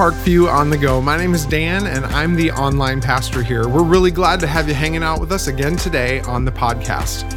[0.00, 1.02] Parkview on the Go.
[1.02, 3.68] My name is Dan, and I'm the online pastor here.
[3.68, 7.30] We're really glad to have you hanging out with us again today on the podcast.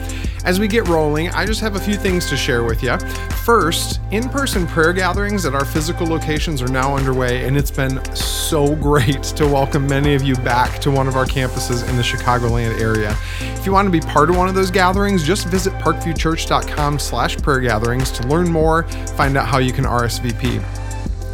[0.46, 2.98] As we get rolling, I just have a few things to share with you.
[3.44, 8.02] First, in person prayer gatherings at our physical locations are now underway, and it's been
[8.16, 12.02] so great to welcome many of you back to one of our campuses in the
[12.02, 13.14] Chicagoland area.
[13.42, 17.36] If you want to be part of one of those gatherings, just visit parkviewchurch.com slash
[17.40, 18.84] prayer gatherings to learn more,
[19.18, 20.83] find out how you can RSVP.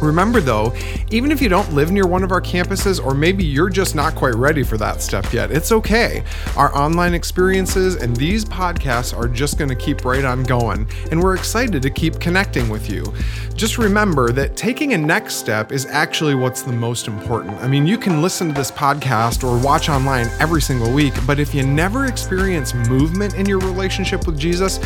[0.00, 0.74] Remember though,
[1.10, 4.14] even if you don't live near one of our campuses or maybe you're just not
[4.14, 6.22] quite ready for that step yet, it's okay.
[6.56, 11.22] Our online experiences and these podcasts are just going to keep right on going, and
[11.22, 13.12] we're excited to keep connecting with you.
[13.54, 17.56] Just remember that taking a next step is actually what's the most important.
[17.58, 21.38] I mean, you can listen to this podcast or watch online every single week, but
[21.38, 24.78] if you never experience movement in your relationship with Jesus,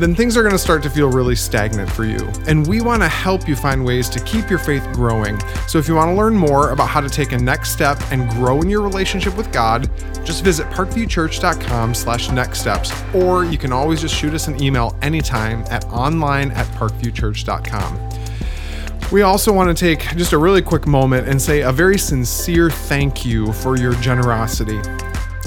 [0.00, 2.18] then things are going to start to feel really stagnant for you.
[2.46, 5.38] And we want to help you find ways to keep your faith growing.
[5.68, 8.28] So if you want to learn more about how to take a next step and
[8.30, 9.90] grow in your relationship with God,
[10.24, 14.96] just visit parkviewchurch.com slash next steps, or you can always just shoot us an email
[15.02, 18.10] anytime at online at parkviewchurch.com.
[19.12, 22.70] We also want to take just a really quick moment and say a very sincere
[22.70, 24.80] thank you for your generosity.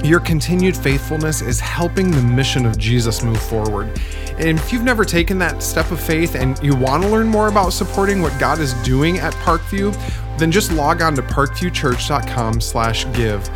[0.03, 3.89] Your continued faithfulness is helping the mission of Jesus move forward.
[4.37, 7.47] And if you've never taken that step of faith and you want to learn more
[7.47, 9.93] about supporting what God is doing at Parkview,
[10.37, 13.49] then just log on to parkviewchurch.com/give.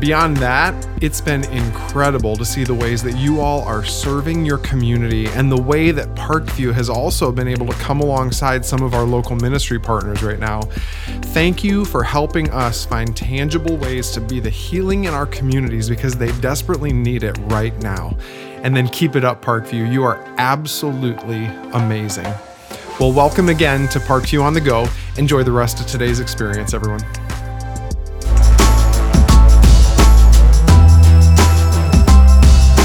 [0.00, 4.56] Beyond that, it's been incredible to see the ways that you all are serving your
[4.58, 8.94] community and the way that Parkview has also been able to come alongside some of
[8.94, 10.62] our local ministry partners right now.
[11.34, 15.90] Thank you for helping us find tangible ways to be the healing in our communities
[15.90, 18.16] because they desperately need it right now
[18.62, 19.90] and then keep it up, Parkview.
[19.92, 22.26] You are absolutely amazing.
[22.98, 24.86] Well, welcome again to Parkview on the Go.
[25.18, 27.00] Enjoy the rest of today's experience, everyone.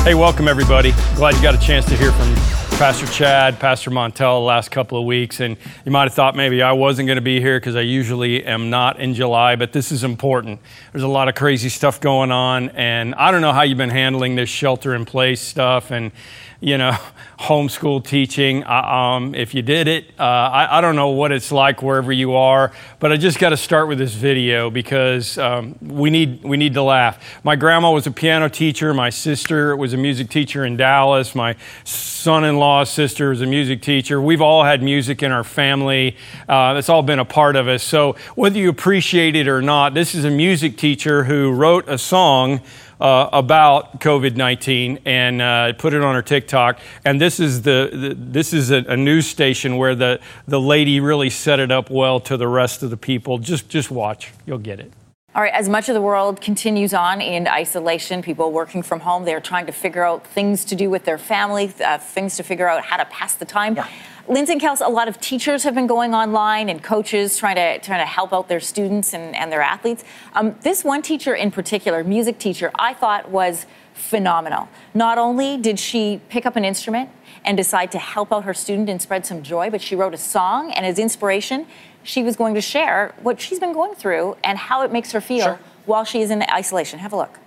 [0.03, 0.93] Hey, welcome everybody.
[1.15, 4.99] Glad you got a chance to hear from Pastor Chad, Pastor Montel the last couple
[4.99, 5.39] of weeks.
[5.39, 8.45] And you might have thought maybe I wasn't going to be here because I usually
[8.45, 10.59] am not in July, but this is important.
[10.91, 12.69] There's a lot of crazy stuff going on.
[12.69, 15.89] And I don't know how you've been handling this shelter in place stuff.
[15.89, 16.11] And
[16.59, 16.91] you know,
[17.39, 18.65] homeschool teaching.
[18.65, 22.33] Um, if you did it, uh, I, I, don't know what it's like wherever you
[22.33, 26.57] are, but I just got to start with this video because um, we need we
[26.57, 27.39] need to laugh.
[27.43, 28.91] My grandma was a piano teacher.
[28.93, 31.35] My sister was a music teacher in Dallas.
[31.35, 34.19] My son-in-law's sister was a music teacher.
[34.19, 36.17] We've all had music in our family.
[36.49, 37.83] Uh, that's all been a part of us.
[37.83, 41.99] So whether you appreciate it or not, this is a music teacher who wrote a
[41.99, 42.61] song
[42.99, 46.79] uh, about COVID 19 and uh, put it on her TikTok.
[47.05, 50.99] And this is, the, the this is a, a, news station where the, the lady
[50.99, 53.37] really set it up well to the rest of the people.
[53.37, 54.91] Just, just watch, you'll get it.
[55.35, 59.23] All right, as much of the world continues on in isolation, people working from home,
[59.23, 62.67] they're trying to figure out things to do with their family, uh, things to figure
[62.67, 63.75] out how to pass the time.
[63.75, 63.87] Yeah.
[64.29, 67.79] Lindsay and Kels, a lot of teachers have been going online and coaches trying to
[67.79, 70.03] trying to help out their students and, and their athletes.
[70.33, 74.67] Um, this one teacher in particular, music teacher, I thought was phenomenal.
[74.93, 77.09] Not only did she pick up an instrument
[77.45, 80.17] and decide to help out her student and spread some joy, but she wrote a
[80.17, 81.65] song and as inspiration,
[82.03, 85.21] she was going to share what she's been going through and how it makes her
[85.21, 85.59] feel sure.
[85.85, 86.99] while is in isolation.
[86.99, 87.39] Have a look.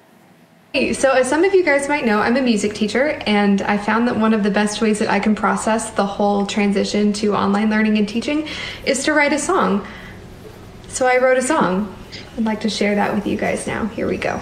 [0.72, 3.76] Hey, so as some of you guys might know, I'm a music teacher, and I
[3.76, 7.34] found that one of the best ways that I can process the whole transition to
[7.34, 8.46] online learning and teaching
[8.86, 9.84] is to write a song.
[10.86, 11.92] So I wrote a song.
[12.36, 13.86] I'd like to share that with you guys now.
[13.86, 14.40] Here we go.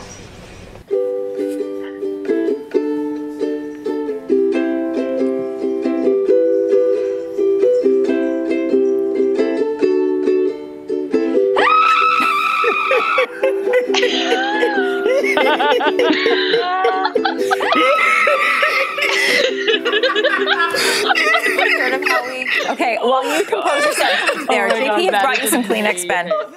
[25.99, 26.33] Kleenex, Ben.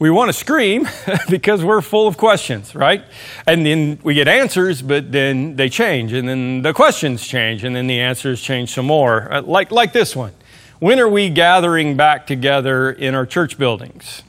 [0.00, 0.88] We want to scream
[1.28, 3.02] because we're full of questions, right?
[3.48, 7.74] And then we get answers, but then they change, and then the questions change, and
[7.74, 9.32] then the answers change some more.
[9.32, 10.34] Uh, like, like this one
[10.78, 14.22] When are we gathering back together in our church buildings?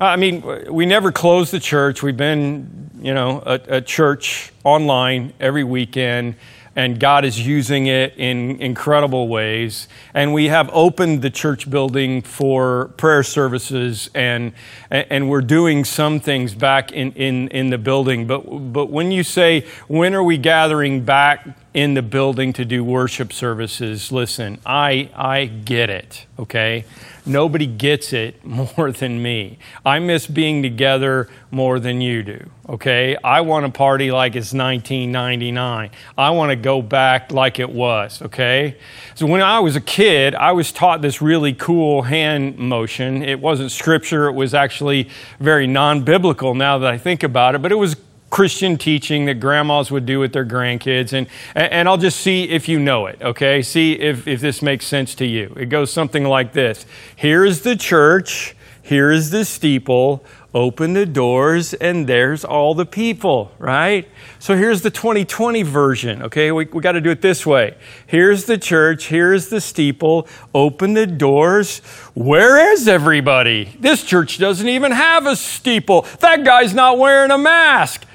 [0.00, 0.42] Uh, I mean,
[0.72, 2.02] we never closed the church.
[2.02, 6.36] We've been, you know, a, a church online every weekend,
[6.76, 9.88] and God is using it in incredible ways.
[10.12, 14.52] And we have opened the church building for prayer services, and
[14.90, 18.26] and we're doing some things back in, in, in the building.
[18.26, 18.42] But
[18.72, 23.32] but when you say when are we gathering back in the building to do worship
[23.32, 24.12] services.
[24.12, 26.84] Listen, I, I get it, okay?
[27.26, 28.44] Nobody gets it
[28.78, 29.58] more than me.
[29.84, 33.16] I miss being together more than you do, okay?
[33.24, 35.90] I want to party like it's 1999.
[36.16, 38.76] I want to go back like it was, okay?
[39.16, 43.20] So when I was a kid, I was taught this really cool hand motion.
[43.24, 45.08] It wasn't scripture, it was actually
[45.40, 47.96] very non biblical now that I think about it, but it was
[48.34, 51.12] Christian teaching that grandmas would do with their grandkids.
[51.12, 53.62] And, and I'll just see if you know it, okay?
[53.62, 55.54] See if, if this makes sense to you.
[55.56, 56.84] It goes something like this
[57.14, 60.24] Here is the church, here is the steeple.
[60.54, 64.08] Open the doors, and there's all the people, right?
[64.38, 66.52] So here's the 2020 version, okay?
[66.52, 67.76] We, we got to do it this way.
[68.06, 70.28] Here's the church, here's the steeple.
[70.54, 71.80] Open the doors.
[72.14, 73.76] Where is everybody?
[73.80, 76.02] This church doesn't even have a steeple.
[76.20, 78.06] That guy's not wearing a mask.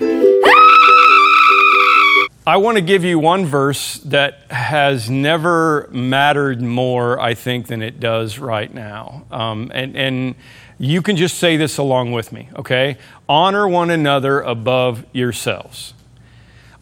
[2.47, 7.81] I want to give you one verse that has never mattered more, I think, than
[7.83, 9.25] it does right now.
[9.29, 10.35] Um, and, and
[10.79, 12.97] you can just say this along with me, okay?
[13.27, 15.93] Honor one another above yourselves.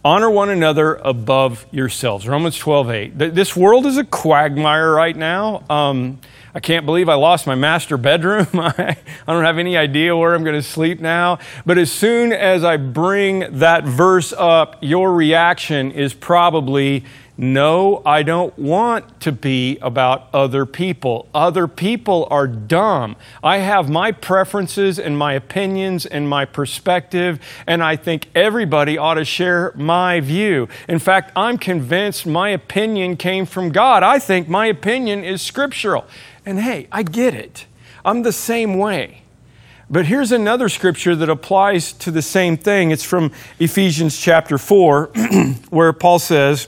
[0.06, 2.28] Honor one another above yourselves.
[2.28, 3.18] Romans 12, 8.
[3.18, 5.64] This world is a quagmire right now.
[5.70, 6.20] Um,
[6.54, 8.48] I can't believe I lost my master bedroom.
[8.54, 8.98] I
[9.28, 11.40] I don't have any idea where I'm going to sleep now.
[11.66, 17.04] But as soon as I bring that verse up, your reaction is probably,
[17.40, 21.30] no, I don't want to be about other people.
[21.36, 23.16] Other people are dumb.
[23.44, 29.16] I have my preferences and my opinions and my perspective, and I think everybody ought
[29.16, 30.68] to share my view.
[30.90, 34.02] In fact, I'm convinced my opinion came from God.
[34.02, 36.08] I think my opinion is scriptural.
[36.44, 37.68] And hey, I get it.
[38.04, 39.22] I'm the same way.
[39.90, 42.90] But here's another scripture that applies to the same thing.
[42.90, 45.06] It's from Ephesians chapter 4,
[45.70, 46.68] where Paul says,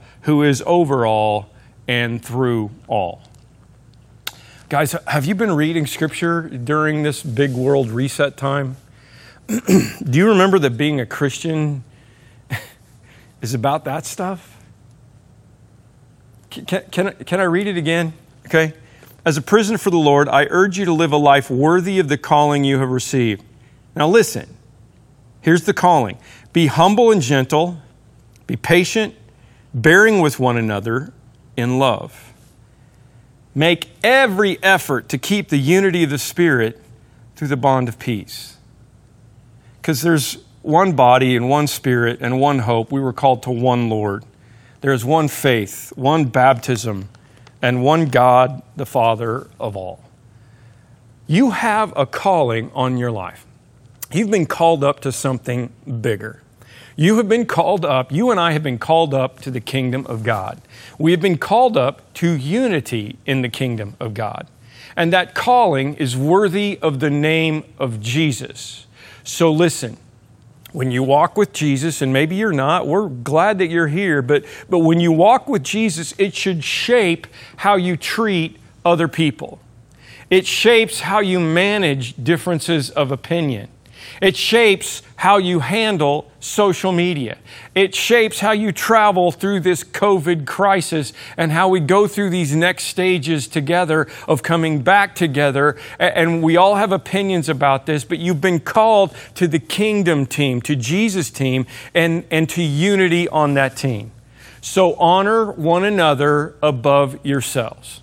[0.21, 1.49] who is over all
[1.87, 3.21] and through all.
[4.69, 8.77] Guys, have you been reading scripture during this big world reset time?
[9.47, 11.83] Do you remember that being a Christian
[13.41, 14.57] is about that stuff?
[16.49, 18.13] Can, can, can I read it again?
[18.45, 18.73] Okay.
[19.25, 22.07] As a prisoner for the Lord, I urge you to live a life worthy of
[22.07, 23.43] the calling you have received.
[23.95, 24.57] Now, listen.
[25.41, 26.17] Here's the calling
[26.53, 27.77] be humble and gentle,
[28.47, 29.15] be patient,
[29.73, 31.13] bearing with one another
[31.55, 32.33] in love.
[33.53, 36.81] Make every effort to keep the unity of the Spirit
[37.35, 38.57] through the bond of peace.
[39.81, 42.91] Because there's one body and one Spirit and one hope.
[42.91, 44.23] We were called to one Lord.
[44.81, 47.09] There is one faith, one baptism,
[47.61, 50.03] and one God, the Father of all.
[51.27, 53.45] You have a calling on your life.
[54.11, 55.71] You've been called up to something
[56.01, 56.41] bigger.
[56.95, 60.05] You have been called up, you and I have been called up to the kingdom
[60.07, 60.61] of God.
[60.99, 64.47] We have been called up to unity in the kingdom of God.
[64.95, 68.87] And that calling is worthy of the name of Jesus.
[69.23, 69.97] So listen,
[70.73, 74.43] when you walk with Jesus, and maybe you're not, we're glad that you're here, but,
[74.69, 77.27] but when you walk with Jesus, it should shape
[77.57, 79.59] how you treat other people.
[80.29, 83.67] It shapes how you manage differences of opinion.
[84.21, 87.37] It shapes how you handle social media.
[87.75, 92.55] It shapes how you travel through this COVID crisis and how we go through these
[92.55, 95.77] next stages together of coming back together.
[95.99, 100.61] And we all have opinions about this, but you've been called to the kingdom team,
[100.63, 104.11] to Jesus' team, and, and to unity on that team.
[104.61, 108.01] So honor one another above yourselves.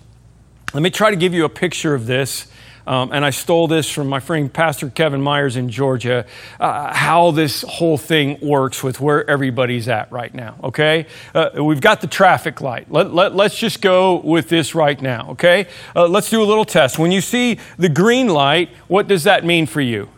[0.73, 2.48] Let me try to give you a picture of this
[2.89, 6.25] um, and I stole this from my friend Pastor Kevin Myers in Georgia,
[6.59, 11.05] uh, how this whole thing works with where everybody's at right now, okay?
[11.35, 12.91] Uh, we've got the traffic light.
[12.91, 15.67] Let, let, let's just go with this right now, okay?
[15.95, 16.97] Uh, let's do a little test.
[16.97, 20.09] When you see the green light, what does that mean for you?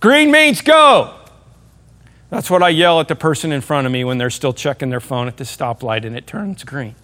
[0.00, 1.14] Green means go.
[2.30, 4.88] That's what I yell at the person in front of me when they're still checking
[4.88, 6.94] their phone at the stoplight and it turns green.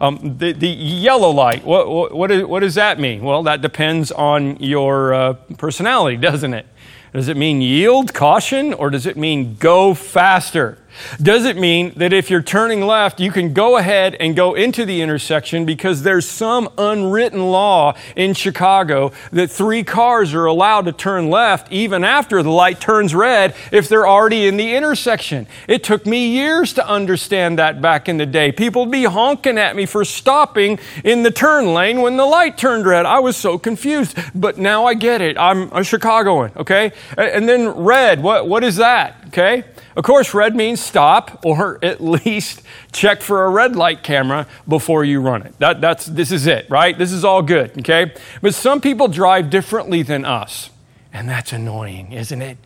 [0.00, 3.22] Um, the, the yellow light, what, what, does that mean?
[3.22, 6.66] Well, that depends on your uh, personality, doesn't it?
[7.12, 10.78] Does it mean yield, caution, or does it mean go faster?
[11.20, 14.84] Does it mean that if you're turning left, you can go ahead and go into
[14.84, 20.92] the intersection because there's some unwritten law in Chicago that three cars are allowed to
[20.92, 25.46] turn left even after the light turns red if they're already in the intersection?
[25.68, 28.52] It took me years to understand that back in the day.
[28.52, 32.56] People would be honking at me for stopping in the turn lane when the light
[32.56, 33.06] turned red.
[33.06, 35.36] I was so confused, but now I get it.
[35.38, 36.92] I'm a Chicagoan, okay?
[37.16, 39.64] And then red, what, what is that, okay?
[39.96, 45.04] Of course, red means stop or at least check for a red light camera before
[45.04, 45.58] you run it.
[45.58, 46.96] That, that's, this is it, right?
[46.96, 48.12] This is all good, okay?
[48.42, 50.70] But some people drive differently than us,
[51.12, 52.58] and that's annoying, isn't it?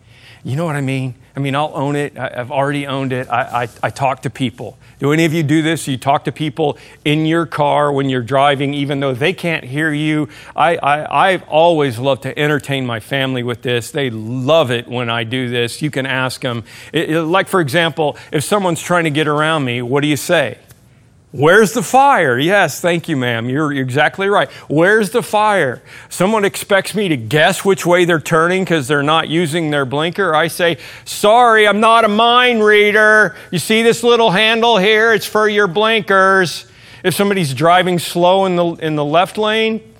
[0.45, 1.15] You know what I mean?
[1.35, 2.19] I mean, I'll own it.
[2.19, 3.29] I, have already owned it.
[3.31, 4.77] I, I, I, talk to people.
[4.99, 5.89] Do any of you do this?
[5.89, 9.91] You talk to people in your car when you're driving, even though they can't hear
[9.91, 10.29] you.
[10.55, 13.91] I, I, I've always loved to entertain my family with this.
[13.91, 15.81] They love it when I do this.
[15.81, 16.63] You can ask them.
[16.93, 20.19] It, it, like, for example, if someone's trying to get around me, what do you
[20.19, 20.59] say?
[21.37, 22.39] Where's the fire?
[22.39, 23.49] Yes, thank you, ma'am.
[23.49, 24.49] You're exactly right.
[24.69, 25.83] Where's the fire?
[26.09, 30.33] Someone expects me to guess which way they're turning because they're not using their blinker.
[30.33, 33.35] I say, sorry, I'm not a mind reader.
[33.51, 35.13] You see this little handle here?
[35.13, 36.67] It's for your blinkers.
[37.03, 39.94] If somebody's driving slow in the, in the left lane,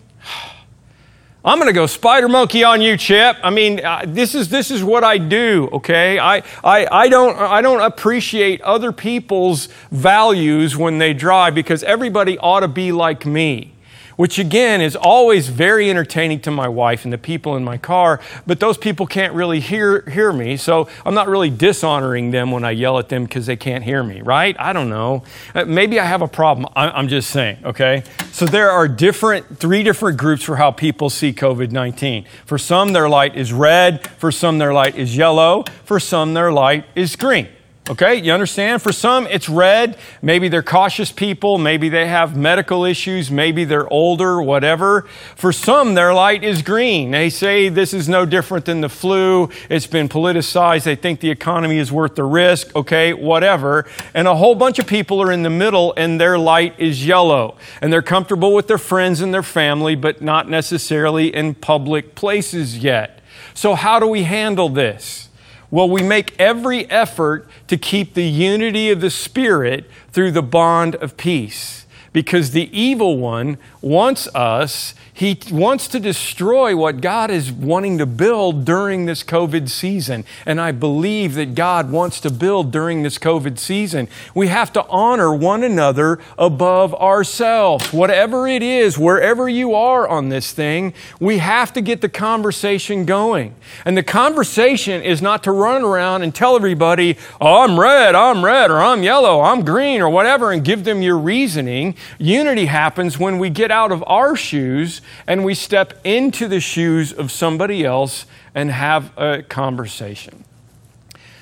[1.47, 3.37] I'm going to go spider monkey on you, Chip.
[3.43, 5.69] I mean, uh, this is this is what I do.
[5.75, 11.83] Okay, I, I I don't I don't appreciate other people's values when they drive because
[11.83, 13.74] everybody ought to be like me
[14.17, 18.21] which again is always very entertaining to my wife and the people in my car,
[18.47, 22.65] but those people can't really hear, hear me, so I'm not really dishonoring them when
[22.65, 24.57] I yell at them because they can't hear me, right?
[24.59, 25.25] I don't know.
[25.55, 26.69] Uh, maybe I have a problem.
[26.77, 28.03] I'm just saying, okay?
[28.33, 32.27] So there are different, three different groups for how people see COVID 19.
[32.47, 36.53] For some, their light is red, for some, their light is yellow, for some, their
[36.53, 37.49] light is green.
[37.91, 38.81] Okay, you understand?
[38.81, 39.99] For some, it's red.
[40.23, 41.59] Maybe they're cautious people.
[41.59, 43.31] Maybe they have medical issues.
[43.31, 45.03] Maybe they're older, whatever.
[45.37, 47.11] For some, their light is green.
[47.11, 49.51] They say this is no different than the flu.
[49.69, 50.85] It's been politicized.
[50.85, 52.75] They think the economy is worth the risk.
[52.75, 53.85] Okay, whatever.
[54.15, 57.59] And a whole bunch of people are in the middle and their light is yellow.
[57.83, 62.79] And they're comfortable with their friends and their family, but not necessarily in public places
[62.79, 63.21] yet.
[63.53, 65.29] So, how do we handle this?
[65.75, 70.95] Well, we make every effort to keep the unity of the Spirit through the bond
[70.95, 71.84] of peace
[72.15, 78.07] because the evil one wants us he wants to destroy what God is wanting to
[78.07, 80.25] build during this COVID season.
[80.45, 84.09] And I believe that God wants to build during this COVID season.
[84.35, 87.93] We have to honor one another above ourselves.
[87.93, 93.05] Whatever it is, wherever you are on this thing, we have to get the conversation
[93.05, 93.55] going.
[93.85, 98.45] And the conversation is not to run around and tell everybody, oh, I'm red, I'm
[98.45, 101.95] red, or I'm yellow, I'm green, or whatever, and give them your reasoning.
[102.19, 107.13] Unity happens when we get out of our shoes and we step into the shoes
[107.13, 110.45] of somebody else and have a conversation.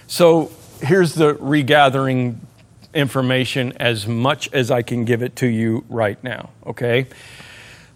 [0.06, 0.50] So
[0.80, 2.40] here's the regathering
[2.94, 7.06] information as much as I can give it to you right now, okay?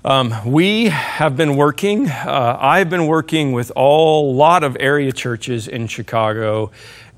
[0.04, 5.66] Um, we have been working, uh, I've been working with a lot of area churches
[5.66, 6.70] in Chicago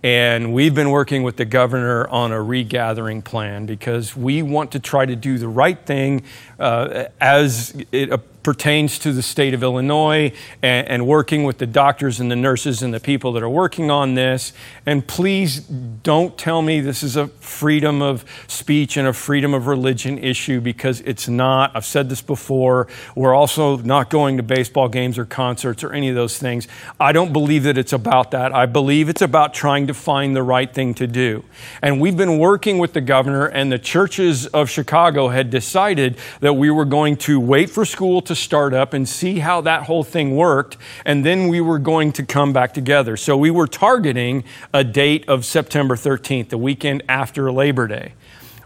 [0.03, 4.79] and we've been working with the governor on a regathering plan because we want to
[4.79, 6.23] try to do the right thing
[6.59, 8.13] uh, as it
[8.49, 12.83] pertains to the state of Illinois and, and, working with the doctors and the nurses
[12.83, 14.55] and the people that are working on this.
[14.87, 19.67] And please don't tell me this is a freedom of speech and a freedom of
[19.67, 21.73] religion issue because it's not.
[21.75, 22.89] I've said this before.
[23.15, 26.69] We're also not going to baseball games or concerts or any of those things.
[26.99, 28.55] I don't believe that it's about that.
[28.55, 31.45] I believe it's about trying to find the right thing to do.
[31.83, 36.55] And we've been working with the governor, and the churches of Chicago had decided that
[36.55, 40.05] we were going to wait for school to start up and see how that whole
[40.05, 43.17] thing worked, and then we were going to come back together.
[43.17, 48.13] So we were targeting a date of September 13th, the weekend after Labor Day.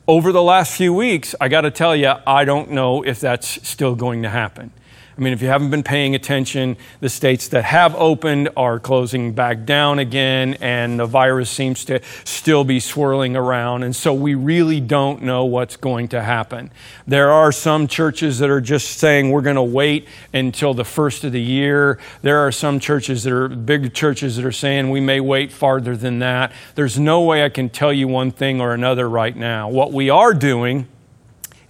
[0.06, 3.66] Over the last few weeks, I got to tell you, I don't know if that's
[3.68, 4.72] still going to happen.
[5.16, 9.34] I mean, if you haven't been paying attention, the states that have opened are closing
[9.34, 13.82] back down again, and the virus seems to still be swirling around.
[13.82, 16.70] And so we really don't know what's going to happen.
[17.06, 21.24] There are some churches that are just saying we're going to wait until the first
[21.24, 21.98] of the year.
[22.22, 25.94] There are some churches that are big churches that are saying we may wait farther
[25.94, 26.52] than that.
[26.74, 29.68] There's no way I can tell you one thing or another right now.
[29.68, 30.88] What we are doing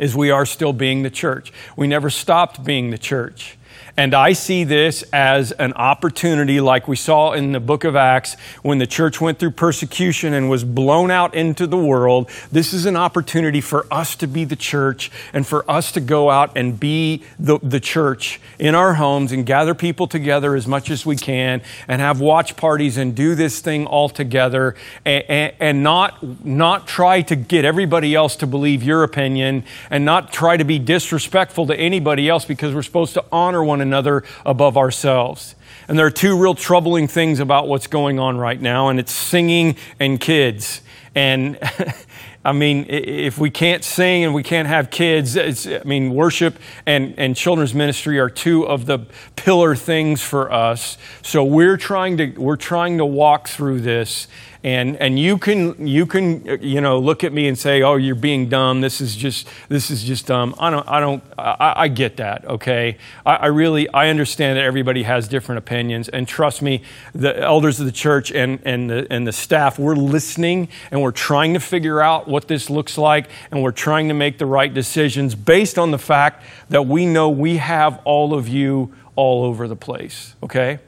[0.03, 1.53] is we are still being the church.
[1.77, 3.57] We never stopped being the church.
[3.95, 8.37] And I see this as an opportunity, like we saw in the book of Acts
[8.63, 12.31] when the church went through persecution and was blown out into the world.
[12.51, 16.31] This is an opportunity for us to be the church and for us to go
[16.31, 20.91] out and be the, the church in our homes and gather people together as much
[20.91, 25.53] as we can and have watch parties and do this thing all together and, and,
[25.61, 30.57] and not, not try to get everybody else to believe your opinion and not try
[30.57, 35.55] to be disrespectful to anybody else because we're supposed to honor one another above ourselves.
[35.89, 39.13] And there are two real troubling things about what's going on right now, and it's
[39.13, 40.81] singing and kids.
[41.15, 41.59] And
[42.45, 47.15] I mean, if we can't sing and we can't have kids, I mean, worship and,
[47.17, 49.01] and children's ministry are two of the
[49.37, 50.99] pillar things for us.
[51.23, 54.27] So we're trying to, we're trying to walk through this
[54.65, 58.15] and and you can you can you know look at me and say oh you're
[58.15, 58.81] being dumb.
[58.81, 60.55] This is just this is just dumb.
[60.59, 62.99] I don't i don't i, I get that okay?
[63.27, 66.09] I, I, really i understand that everybody has different opinions.
[66.09, 69.97] And trust me the elders of the church and and the, and the staff we're
[69.97, 74.15] listening and we're trying to figure out what this looks like and we're trying to
[74.15, 78.49] make the right decisions based on the fact that we know we have all of
[78.49, 80.79] you all over the place okay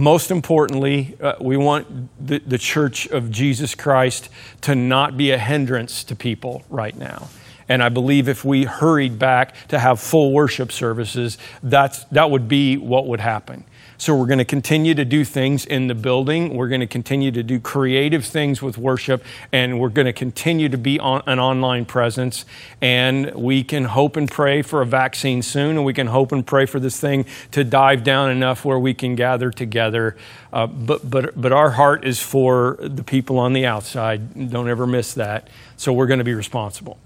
[0.00, 4.30] most importantly, uh, we want the, the church of Jesus Christ
[4.62, 7.28] to not be a hindrance to people right now.
[7.70, 12.48] And I believe if we hurried back to have full worship services, that's, that would
[12.48, 13.64] be what would happen.
[13.96, 16.56] So we're going to continue to do things in the building.
[16.56, 19.22] We're going to continue to do creative things with worship,
[19.52, 22.44] and we're going to continue to be on an online presence.
[22.80, 26.44] And we can hope and pray for a vaccine soon, and we can hope and
[26.44, 30.16] pray for this thing to dive down enough where we can gather together.
[30.52, 34.50] Uh, but, but, but our heart is for the people on the outside.
[34.50, 35.48] Don't ever miss that.
[35.76, 36.98] So we're going to be responsible.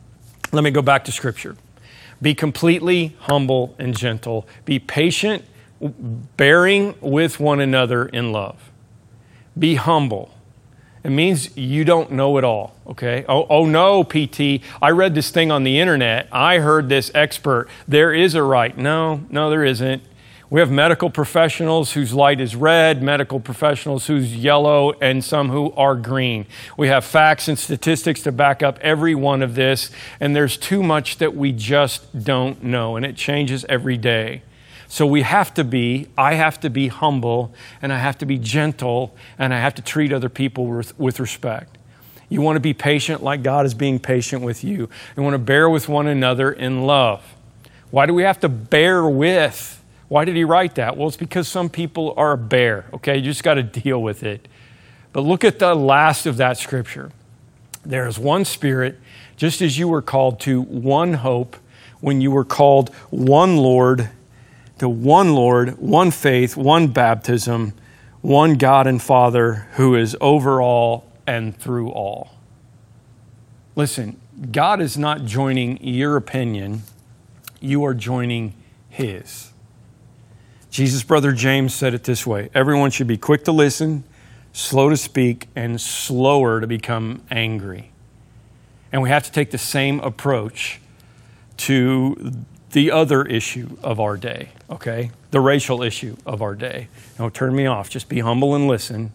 [0.54, 1.56] Let me go back to Scripture.
[2.22, 4.46] Be completely humble and gentle.
[4.64, 5.44] Be patient
[5.80, 8.70] bearing with one another in love.
[9.58, 10.30] Be humble.
[11.02, 13.24] It means you don't know it all, okay?
[13.28, 14.62] Oh, oh, no, PT.
[14.80, 16.28] I read this thing on the internet.
[16.30, 17.68] I heard this expert.
[17.88, 18.78] There is a right.
[18.78, 20.04] No, no, there isn't.
[20.54, 25.72] We have medical professionals whose light is red, medical professionals whose yellow, and some who
[25.72, 26.46] are green.
[26.76, 29.90] We have facts and statistics to back up every one of this,
[30.20, 34.42] and there's too much that we just don't know, and it changes every day.
[34.86, 38.38] So we have to be, I have to be humble, and I have to be
[38.38, 41.78] gentle, and I have to treat other people with, with respect.
[42.28, 44.88] You want to be patient like God is being patient with you.
[45.16, 47.24] You want to bear with one another in love.
[47.90, 49.80] Why do we have to bear with?
[50.08, 50.96] Why did he write that?
[50.96, 53.16] Well, it's because some people are a bear, okay?
[53.16, 54.48] You just got to deal with it.
[55.12, 57.10] But look at the last of that scripture.
[57.84, 58.98] There is one spirit,
[59.36, 61.56] just as you were called to one hope
[62.00, 64.10] when you were called one Lord
[64.78, 67.72] to one Lord, one faith, one baptism,
[68.20, 72.30] one God and Father who is over all and through all.
[73.76, 76.82] Listen, God is not joining your opinion,
[77.60, 78.54] you are joining
[78.88, 79.53] His.
[80.74, 84.02] Jesus' brother James said it this way Everyone should be quick to listen,
[84.52, 87.92] slow to speak, and slower to become angry.
[88.90, 90.80] And we have to take the same approach
[91.58, 92.32] to
[92.72, 95.12] the other issue of our day, okay?
[95.30, 96.88] The racial issue of our day.
[97.18, 97.88] Don't turn me off.
[97.88, 99.12] Just be humble and listen.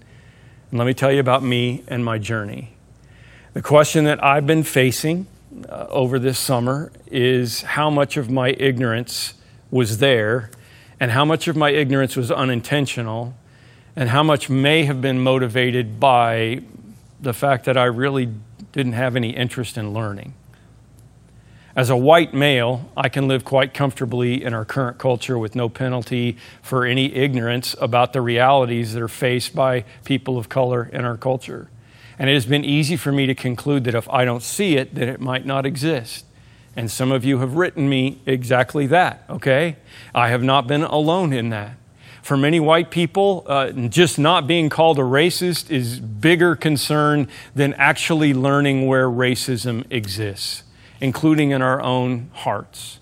[0.71, 2.71] And let me tell you about me and my journey.
[3.51, 5.27] The question that I've been facing
[5.67, 9.33] uh, over this summer is how much of my ignorance
[9.71, 10.51] was there,
[10.99, 13.33] and how much of my ignorance was unintentional,
[13.95, 16.61] and how much may have been motivated by
[17.19, 18.29] the fact that I really
[18.71, 20.33] didn't have any interest in learning.
[21.75, 25.69] As a white male, I can live quite comfortably in our current culture with no
[25.69, 31.05] penalty for any ignorance about the realities that are faced by people of color in
[31.05, 31.69] our culture.
[32.17, 34.95] And it has been easy for me to conclude that if I don't see it,
[34.95, 36.25] then it might not exist.
[36.79, 39.75] And some of you have written me exactly that, okay?
[40.15, 41.75] I have not been alone in that.
[42.21, 47.73] For many white people, uh, just not being called a racist is bigger concern than
[47.73, 50.63] actually learning where racism exists
[51.01, 52.99] including in our own hearts.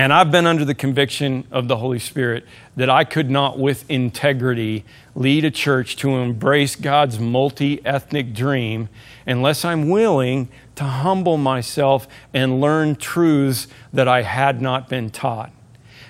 [0.00, 3.84] And I've been under the conviction of the Holy Spirit that I could not, with
[3.90, 4.82] integrity,
[5.14, 8.88] lead a church to embrace God's multi ethnic dream
[9.26, 15.52] unless I'm willing to humble myself and learn truths that I had not been taught.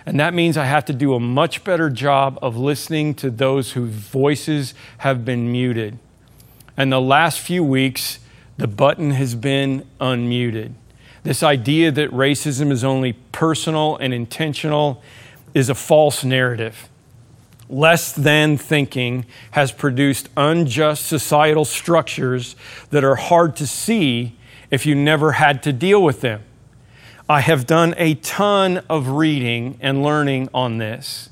[0.07, 3.73] And that means I have to do a much better job of listening to those
[3.73, 5.99] whose voices have been muted.
[6.77, 8.21] And the last few weeks,
[8.57, 10.75] the button has been unmuted.
[11.23, 15.03] This idea that racism is only personal and intentional
[15.55, 16.89] is a false narrative.
[17.69, 22.57] Less than thinking has produced unjust societal structures
[22.91, 24.37] that are hard to see
[24.71, 26.43] if you never had to deal with them.
[27.29, 31.30] I have done a ton of reading and learning on this.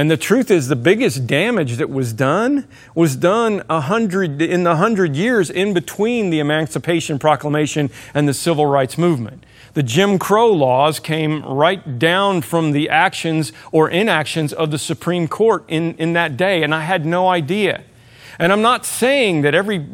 [0.00, 4.62] And the truth is, the biggest damage that was done was done a hundred, in
[4.62, 9.44] the hundred years in between the Emancipation Proclamation and the Civil Rights Movement.
[9.74, 15.28] The Jim Crow laws came right down from the actions or inactions of the Supreme
[15.28, 17.84] Court in, in that day, and I had no idea.
[18.40, 19.84] And I'm not saying that every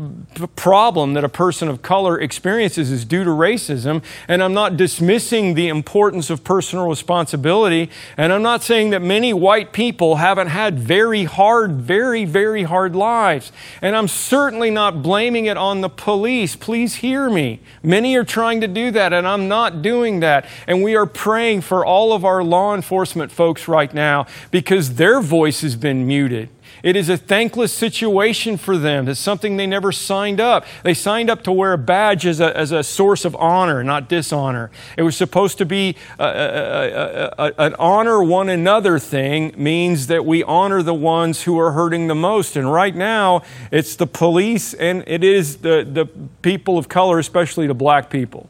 [0.55, 5.55] problem that a person of color experiences is due to racism, and I'm not dismissing
[5.55, 10.79] the importance of personal responsibility, and I'm not saying that many white people haven't had
[10.79, 13.51] very hard, very, very hard lives.
[13.83, 16.55] And I'm certainly not blaming it on the police.
[16.55, 17.59] Please hear me.
[17.83, 20.47] Many are trying to do that, and I'm not doing that.
[20.69, 25.21] And we are praying for all of our law enforcement folks right now because their
[25.21, 26.49] voice has been muted.
[26.83, 29.09] It is a thankless situation for them.
[29.09, 30.65] It's something they never signed up.
[30.83, 34.09] They signed up to wear a badge as a, as a source of honor, not
[34.09, 34.71] dishonor.
[34.97, 40.25] It was supposed to be a, a, a, an honor one another thing, means that
[40.25, 42.57] we honor the ones who are hurting the most.
[42.57, 46.07] And right now, it's the police and it is the, the
[46.43, 48.49] people of color, especially the black people.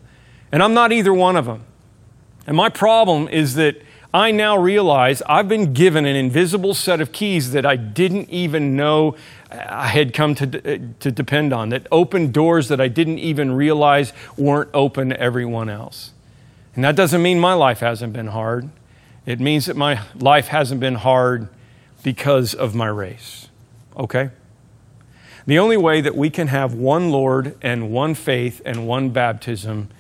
[0.53, 1.65] And I'm not either one of them.
[2.47, 3.83] And my problem is that
[4.17, 8.75] I now realize I've been given an invisible set of keys that I didn't even
[8.75, 9.15] know
[9.51, 13.53] I had come to, uh, to depend on, that opened doors that I didn't even
[13.53, 16.13] realize weren't open to everyone else.
[16.75, 18.71] And that doesn't mean my life hasn't been hard.
[19.27, 21.49] It means that my life hasn't been hard
[22.03, 23.49] because of my race.
[23.99, 24.31] Okay?
[25.47, 29.91] The only way that we can have one Lord and one faith and one baptism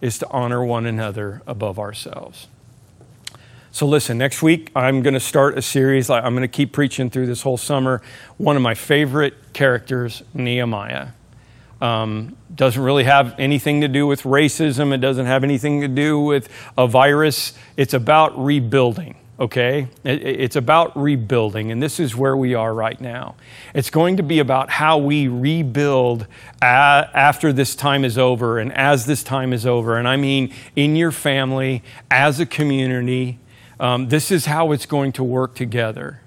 [0.00, 2.46] is to honor one another above ourselves.
[3.74, 6.08] So, listen, next week I'm going to start a series.
[6.08, 8.02] I'm going to keep preaching through this whole summer.
[8.36, 11.08] One of my favorite characters, Nehemiah.
[11.80, 16.20] Um, doesn't really have anything to do with racism, it doesn't have anything to do
[16.20, 17.52] with a virus.
[17.76, 19.88] It's about rebuilding, okay?
[20.04, 23.34] It, it's about rebuilding, and this is where we are right now.
[23.74, 26.28] It's going to be about how we rebuild
[26.62, 29.96] a- after this time is over and as this time is over.
[29.98, 33.40] And I mean in your family, as a community,
[33.80, 36.20] um, this is how it's going to work together.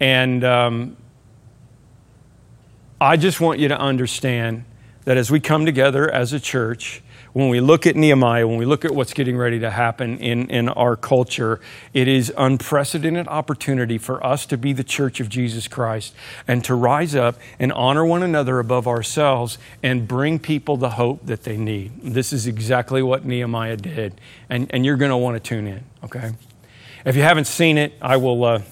[0.00, 0.96] And um,
[3.00, 4.64] I just want you to understand
[5.04, 7.02] that as we come together as a church,
[7.32, 10.50] when we look at Nehemiah, when we look at what's getting ready to happen in,
[10.50, 11.60] in our culture,
[11.94, 16.14] it is unprecedented opportunity for us to be the church of Jesus Christ
[16.46, 21.24] and to rise up and honor one another above ourselves and bring people the hope
[21.26, 21.92] that they need.
[22.02, 24.20] This is exactly what Nehemiah did.
[24.48, 26.32] And, and you're going to want to tune in, okay?
[27.04, 28.62] If you haven't seen it, I will, uh,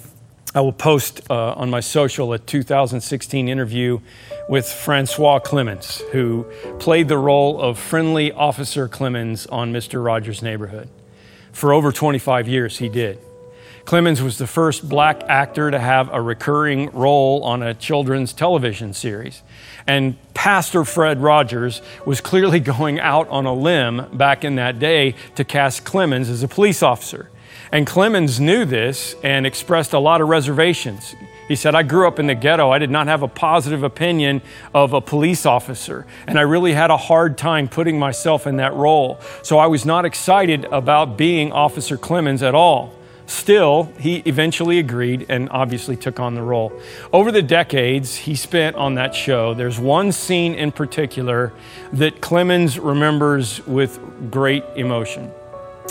[0.52, 4.00] I will post uh, on my social a 2016 interview
[4.48, 6.44] with Francois Clemmons, who
[6.80, 10.04] played the role of friendly Officer Clemmons on Mr.
[10.04, 10.88] Rogers' Neighborhood.
[11.52, 13.20] For over 25 years, he did.
[13.84, 18.92] Clemmons was the first black actor to have a recurring role on a children's television
[18.92, 19.44] series.
[19.86, 25.14] And Pastor Fred Rogers was clearly going out on a limb back in that day
[25.36, 27.30] to cast Clemmons as a police officer.
[27.72, 31.14] And Clemmons knew this and expressed a lot of reservations.
[31.48, 32.70] He said, I grew up in the ghetto.
[32.70, 34.42] I did not have a positive opinion
[34.74, 36.07] of a police officer.
[36.26, 39.20] And I really had a hard time putting myself in that role.
[39.42, 42.92] So I was not excited about being Officer Clemmons at all.
[43.26, 46.72] Still, he eventually agreed and obviously took on the role.
[47.12, 51.52] Over the decades he spent on that show, there's one scene in particular
[51.92, 53.98] that Clemmons remembers with
[54.31, 55.33] great emotion.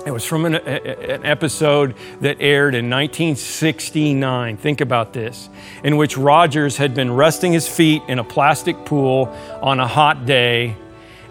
[0.06, 4.58] It was from an, an, episode that aired in 1969.
[4.58, 5.50] Think about this,
[5.84, 10.26] in which Rogers had been resting his feet in a plastic pool on a hot
[10.26, 10.76] day.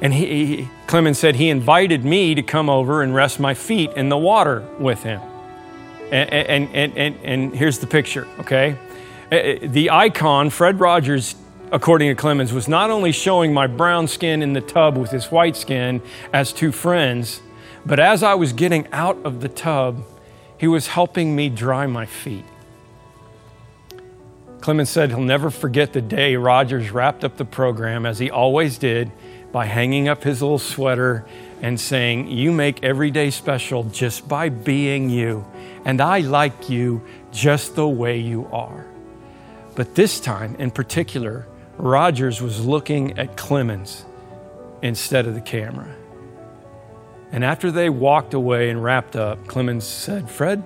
[0.01, 4.09] And he, Clemmons said he invited me to come over and rest my feet in
[4.09, 5.21] the water with him.
[6.11, 8.77] And, and, and, and, here's the picture, okay?
[9.31, 11.37] The icon, Fred Rogers,
[11.73, 15.31] according to Clemmons, was not only showing my brown skin in the tub with his
[15.31, 17.41] white skin as two friends
[17.87, 20.05] but as I was getting out of the tub,
[20.59, 22.45] he was helping me dry my feet.
[24.61, 28.79] Clemmons said he'll never forget the day Rogers wrapped up the program, as he always
[28.79, 29.13] did,
[29.53, 31.27] by hanging up his little sweater
[31.61, 35.47] and saying, You make every day special just by being you,
[35.85, 38.87] and I like you just the way you are.
[39.75, 44.05] But this time in particular, Rogers was looking at Clemmons
[44.81, 45.95] instead of the camera.
[47.35, 50.63] And after they walked away and wrapped up, Clemmons said, Fred,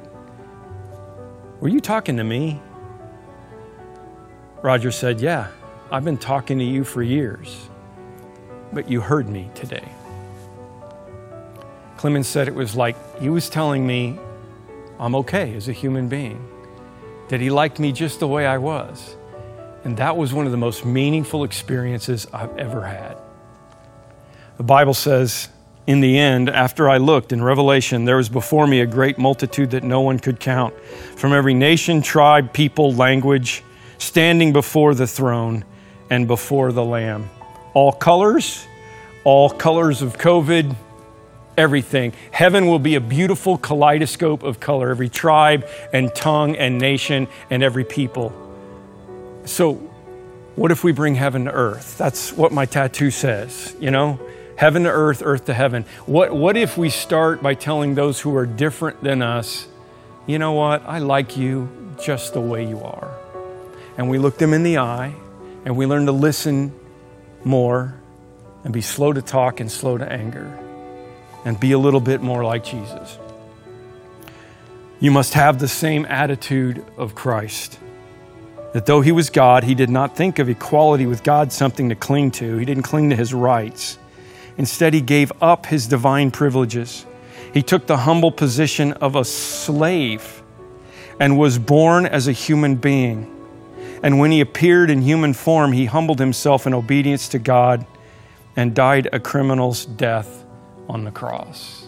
[1.60, 2.60] Were you talking to me?
[4.60, 5.48] Roger said, Yeah,
[5.90, 7.70] I've been talking to you for years,
[8.70, 9.88] but you heard me today.
[11.96, 14.18] Clemmons said it was like he was telling me
[15.00, 16.46] I'm okay as a human being,
[17.30, 19.16] that he liked me just the way I was.
[19.84, 23.16] And that was one of the most meaningful experiences I've ever had.
[24.58, 25.48] The Bible says,
[25.88, 29.70] in the end, after I looked in Revelation, there was before me a great multitude
[29.70, 30.78] that no one could count,
[31.16, 33.64] from every nation, tribe, people, language,
[33.96, 35.64] standing before the throne
[36.10, 37.30] and before the Lamb.
[37.72, 38.66] All colors,
[39.24, 40.76] all colors of COVID,
[41.56, 42.12] everything.
[42.32, 47.62] Heaven will be a beautiful kaleidoscope of color, every tribe and tongue and nation and
[47.62, 48.30] every people.
[49.46, 49.76] So,
[50.54, 51.96] what if we bring heaven to earth?
[51.96, 54.20] That's what my tattoo says, you know?
[54.58, 55.84] Heaven to earth, earth to heaven.
[56.04, 59.68] What, what if we start by telling those who are different than us,
[60.26, 60.82] you know what?
[60.84, 61.68] I like you
[62.02, 63.16] just the way you are.
[63.96, 65.14] And we look them in the eye
[65.64, 66.74] and we learn to listen
[67.44, 67.94] more
[68.64, 70.58] and be slow to talk and slow to anger
[71.44, 73.16] and be a little bit more like Jesus.
[74.98, 77.78] You must have the same attitude of Christ.
[78.72, 81.94] That though he was God, he did not think of equality with God something to
[81.94, 82.56] cling to.
[82.56, 84.00] He didn't cling to his rights.
[84.58, 87.06] Instead, he gave up his divine privileges.
[87.54, 90.42] He took the humble position of a slave
[91.18, 93.34] and was born as a human being.
[94.02, 97.86] And when he appeared in human form, he humbled himself in obedience to God
[98.56, 100.44] and died a criminal's death
[100.88, 101.86] on the cross.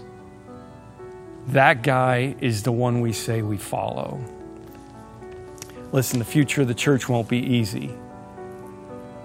[1.49, 4.21] That guy is the one we say we follow.
[5.93, 7.91] Listen, the future of the church won't be easy.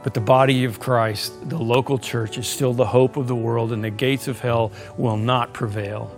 [0.05, 3.71] But the body of Christ, the local church, is still the hope of the world,
[3.71, 6.15] and the gates of hell will not prevail.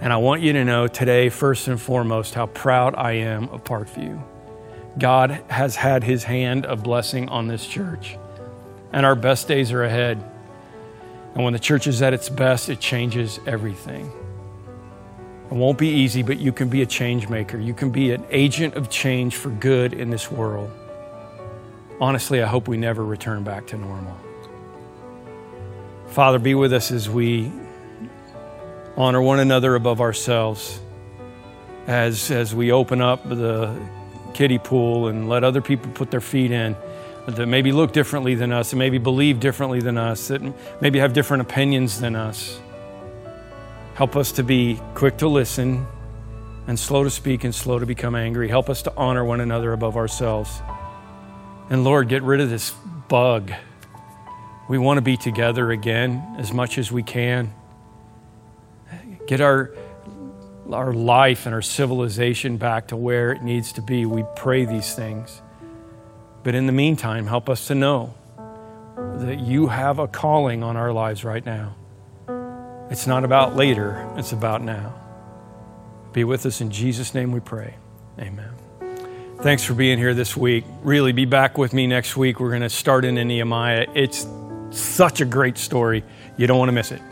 [0.00, 3.64] And I want you to know today, first and foremost, how proud I am of
[3.64, 4.22] Parkview.
[5.00, 8.16] God has had his hand of blessing on this church,
[8.92, 10.22] and our best days are ahead.
[11.34, 14.12] And when the church is at its best, it changes everything.
[15.50, 17.58] It won't be easy, but you can be a change maker.
[17.58, 20.70] You can be an agent of change for good in this world
[22.00, 24.16] honestly, I hope we never return back to normal.
[26.08, 27.50] Father, be with us as we
[28.96, 30.80] honor one another above ourselves,
[31.86, 33.74] as, as we open up the
[34.34, 36.76] kiddie pool and let other people put their feet in
[37.26, 40.42] that maybe look differently than us and maybe believe differently than us, that
[40.80, 42.60] maybe have different opinions than us.
[43.94, 45.86] Help us to be quick to listen
[46.66, 48.48] and slow to speak and slow to become angry.
[48.48, 50.62] Help us to honor one another above ourselves.
[51.70, 52.70] And Lord, get rid of this
[53.08, 53.52] bug.
[54.68, 57.52] We want to be together again as much as we can.
[59.26, 59.74] Get our,
[60.70, 64.06] our life and our civilization back to where it needs to be.
[64.06, 65.40] We pray these things.
[66.42, 68.14] But in the meantime, help us to know
[68.96, 71.76] that you have a calling on our lives right now.
[72.90, 74.94] It's not about later, it's about now.
[76.12, 77.74] Be with us in Jesus' name we pray.
[78.18, 78.52] Amen.
[79.42, 80.64] Thanks for being here this week.
[80.84, 82.38] Really, be back with me next week.
[82.38, 83.86] We're going to start in Nehemiah.
[83.92, 84.24] It's
[84.70, 86.04] such a great story.
[86.36, 87.02] You don't want to miss it.